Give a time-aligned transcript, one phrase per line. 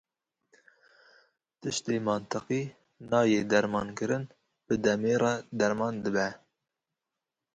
[1.59, 2.63] Tiştê mantiqî
[3.11, 4.23] nayê dermankirin,
[4.65, 6.29] bi demê re derman dibe.